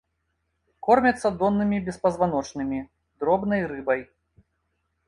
Кормяцца 0.87 1.27
доннымі 1.41 1.77
беспазваночнымі, 1.91 2.79
дробнай 3.21 3.61
рыбай. 3.75 4.01